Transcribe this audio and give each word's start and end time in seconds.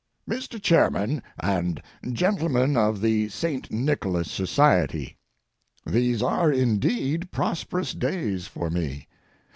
MR. 0.27 0.59
CHAIRMAN 0.59 1.21
AND 1.39 1.79
GENTLEMEN 2.11 2.75
OF 2.75 3.01
THE 3.01 3.29
ST. 3.29 3.69
NICHOLAS 3.69 4.31
SOCIETY,—These 4.31 6.23
are, 6.23 6.51
indeed, 6.51 7.29
prosperous 7.29 7.93
days 7.93 8.47
for 8.47 8.71
me. 8.71 9.05